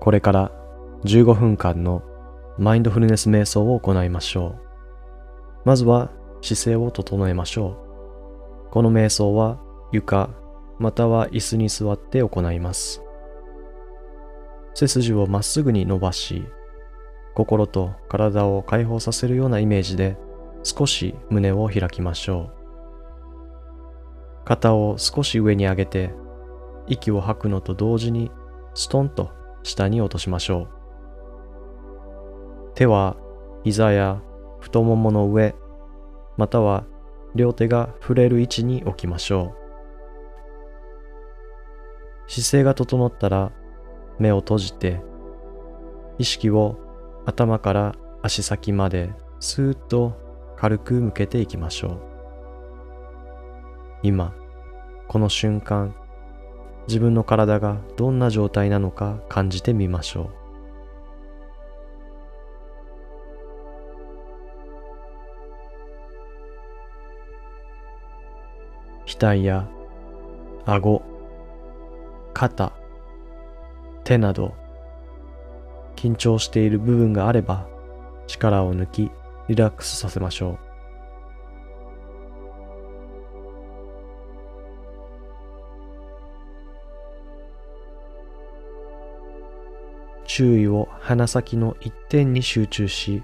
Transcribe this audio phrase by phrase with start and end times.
[0.00, 0.52] これから
[1.04, 2.02] 15分間の
[2.58, 4.60] マインドフルネス瞑想を行いましょう。
[5.64, 7.76] まずは姿勢を整えましょ
[8.68, 8.70] う。
[8.70, 9.60] この瞑想は
[9.92, 10.30] 床
[10.78, 13.02] または椅子に座って行います。
[14.74, 16.44] 背筋をまっすぐに伸ばし、
[17.34, 20.16] 心と体を解放させるようなイメージで
[20.62, 22.58] 少し胸を開きましょう。
[24.44, 26.14] 肩を少し上に上げて
[26.86, 28.30] 息を吐くのと同時に
[28.74, 29.30] ストンと
[29.62, 30.68] 下に落としましょう。
[32.74, 33.16] 手は
[33.64, 34.22] 膝や
[34.60, 35.54] 太ももの上、
[36.36, 36.84] または
[37.34, 39.54] 両手が触れる位置に置きましょ
[42.26, 42.30] う。
[42.30, 43.52] 姿勢が整ったら
[44.18, 45.00] 目を閉じて
[46.18, 46.78] 意識を
[47.26, 50.16] 頭から足先までスーッと
[50.56, 52.00] 軽く向けていきましょう。
[54.02, 54.34] 今、
[55.06, 55.94] この瞬間、
[56.88, 60.30] 自分の体がどんな状態なのか感じてみましょう。
[69.06, 69.68] 額や
[70.64, 71.02] 顎、
[72.32, 72.72] 肩、
[74.04, 74.54] 手など
[75.96, 77.66] 緊張している部分があれば
[78.26, 79.10] 力を抜き
[79.48, 80.67] リラックスさせましょう。
[90.28, 93.22] 注意を鼻先の一点に集中し、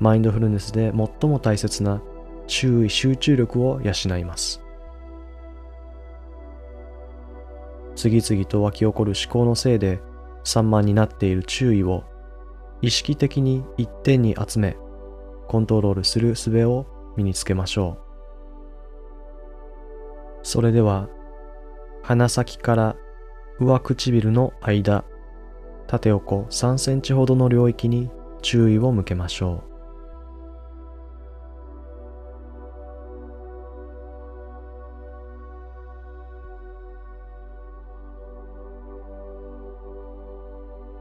[0.00, 2.02] マインドフルネスで最も大切な
[2.48, 4.60] 注意集中力を養います。
[7.94, 10.00] 次々と湧き起こる思考のせいで
[10.42, 12.02] 散漫になっている注意を
[12.82, 14.76] 意識的に一点に集め
[15.46, 18.06] コントロールする術を身につけましょう。
[20.42, 21.08] それでは
[22.02, 22.96] 鼻先から
[23.60, 25.04] 上唇の間
[25.86, 28.10] 縦横3センチほどの領域に
[28.42, 29.76] 注意を向けましょう。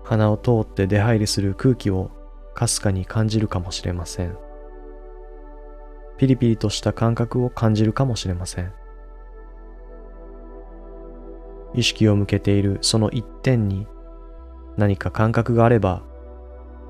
[0.03, 2.11] 鼻を通って出入りする空気を
[2.53, 4.37] かすかに感じるかもしれません。
[6.17, 8.71] ピリピリとした感覚を感じるかもしれません。
[11.73, 13.87] 意識を向けているその一点に
[14.77, 16.01] 何か感覚があれば、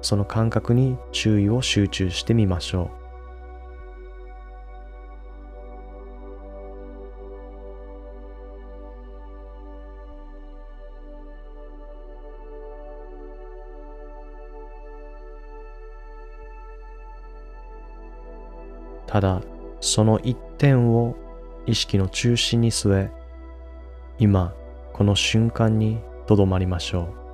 [0.02, 3.06] その感覚に注意を集中してみましょう。
[19.16, 19.42] ただ
[19.80, 21.16] その一点を
[21.66, 23.12] 意識の中心に据え
[24.20, 24.54] 今
[24.92, 27.25] この瞬間にとどまりましょう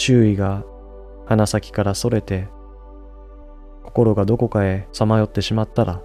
[0.00, 0.64] 周囲が
[1.26, 2.48] 鼻先からそれて
[3.84, 6.00] 心がどこかへさまよってしまったら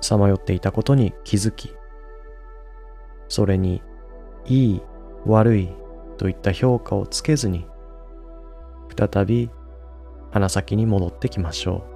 [0.00, 1.74] さまよっていたことに気づき
[3.28, 3.82] それに
[4.46, 4.82] いい
[5.26, 5.68] 悪い
[6.16, 7.66] といった評価をつけずに
[8.96, 9.50] 再び
[10.30, 11.95] 鼻先に戻ってきましょう。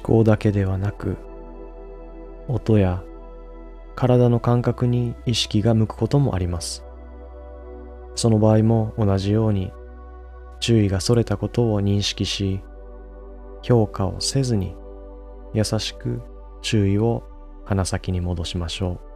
[0.00, 1.16] 考だけではなく
[2.48, 3.02] 音や
[3.94, 6.84] 体の感覚に意識が向くこともあります。
[8.14, 9.72] その場合も同じように
[10.60, 12.60] 注意がそれたことを認識し
[13.62, 14.74] 評価をせずに
[15.54, 16.22] 優しく
[16.62, 17.22] 注意を
[17.64, 19.07] 鼻先に戻しましょう。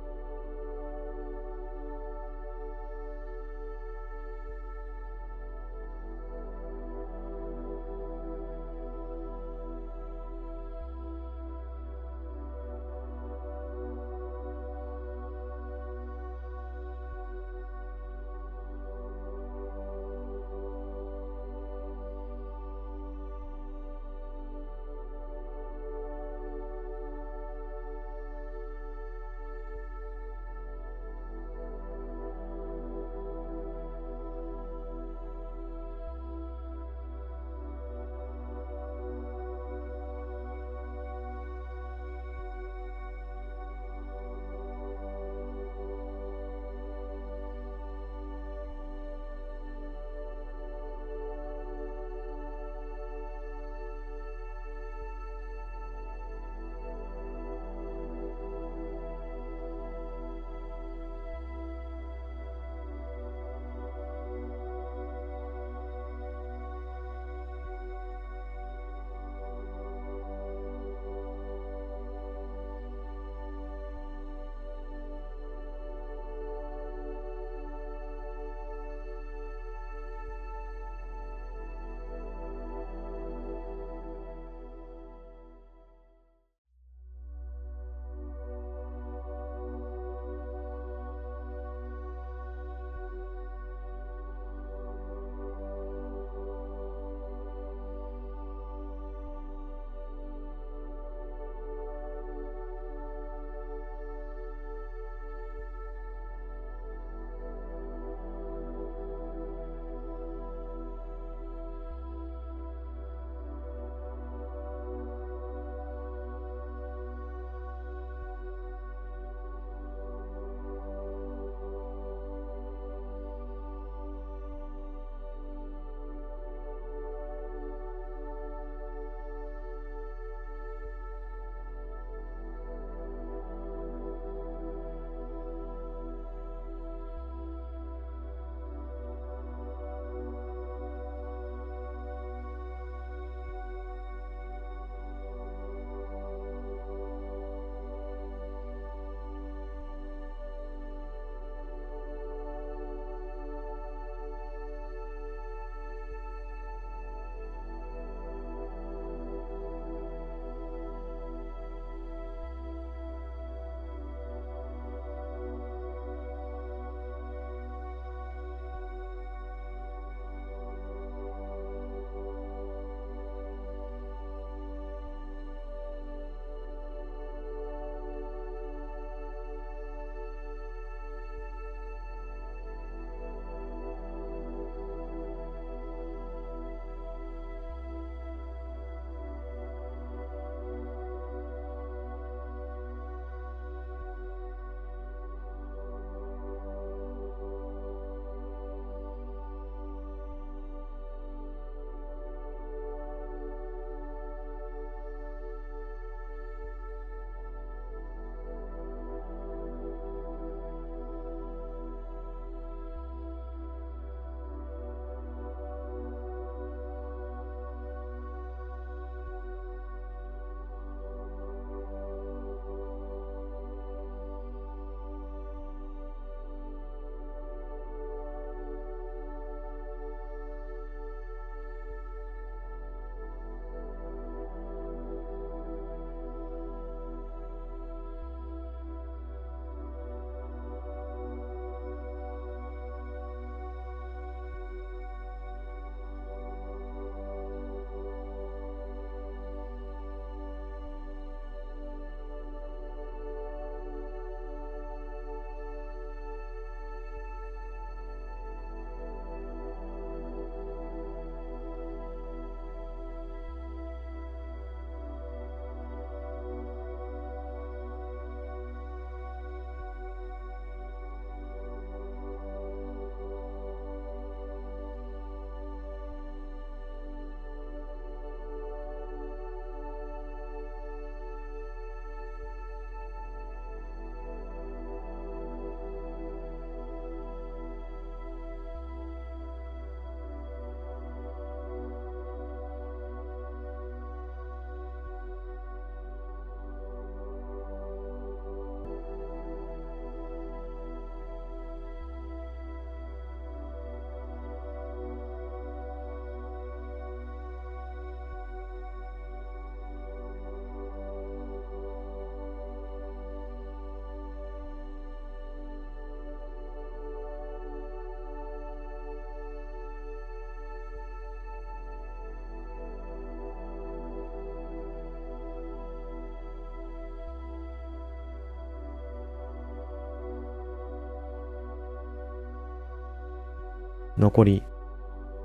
[334.23, 334.63] 残り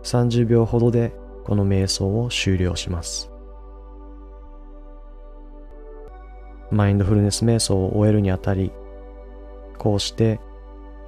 [0.04, 1.12] 30秒ほどで
[1.46, 3.32] この瞑想を終了します。
[6.70, 8.72] マインドフルネス瞑想を終えるにあたり、
[9.80, 10.40] こうして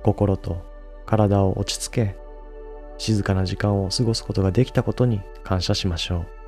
[0.04, 0.64] 心と
[1.06, 2.16] 体を落ち着け、
[2.98, 6.38] 静かな時間を過ごすことができたことに感謝しましょう。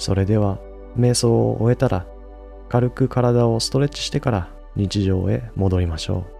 [0.00, 0.58] それでは
[0.96, 2.06] 瞑想を終えたら
[2.70, 6.39] 軽く体をストレッチしてから日常へ戻りましょう。